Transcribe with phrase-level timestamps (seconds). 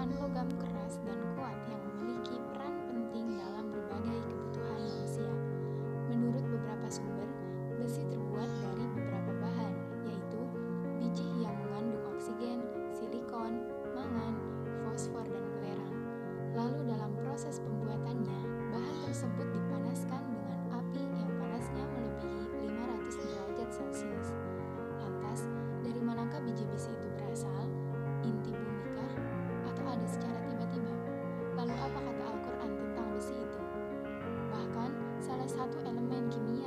[0.00, 2.40] membutuhkan logam keras dan kuat yang memiliki
[35.60, 36.59] satu elemen kimia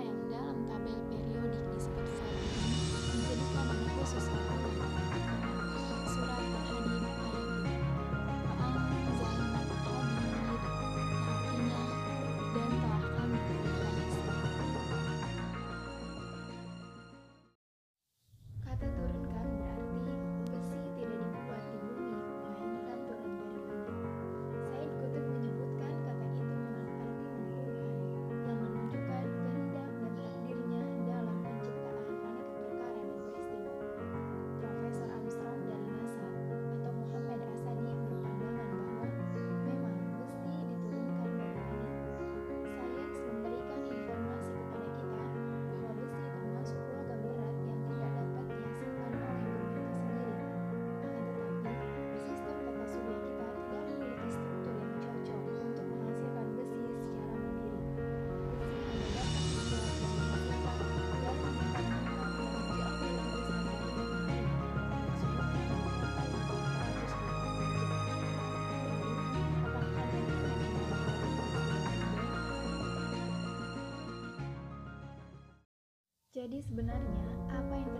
[76.43, 77.15] Jadi sebenarnya
[77.55, 77.92] apa yang